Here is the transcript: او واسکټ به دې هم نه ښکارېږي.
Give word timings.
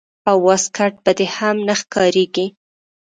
او 0.29 0.37
واسکټ 0.47 0.93
به 1.03 1.11
دې 1.19 1.27
هم 1.37 1.55
نه 1.67 1.75
ښکارېږي. 1.81 2.47